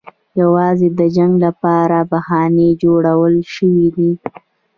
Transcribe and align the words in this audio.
یوازې 0.41 0.87
د 0.99 1.01
جنګ 1.15 1.33
لپاره 1.45 1.97
بهانې 2.11 2.69
جوړې 2.81 3.41
شوې 3.55 3.87
دي. 3.95 4.11